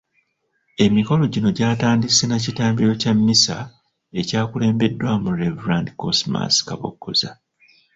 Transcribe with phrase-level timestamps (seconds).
[0.85, 3.57] Emikolo gino gyatandise na kitambiro kya mmisa
[4.19, 7.31] ekyakulembeddwamu Rev.Cosmas Kaboggoza.